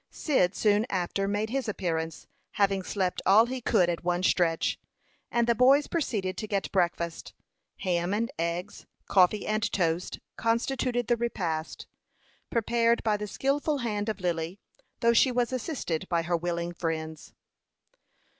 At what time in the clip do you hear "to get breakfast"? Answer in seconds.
6.37-7.35